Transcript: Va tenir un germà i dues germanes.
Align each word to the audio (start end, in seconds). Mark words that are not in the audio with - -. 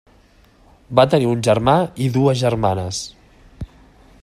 Va 0.99 1.05
tenir 1.11 1.27
un 1.33 1.43
germà 1.49 1.75
i 2.07 2.09
dues 2.17 2.41
germanes. 2.41 3.03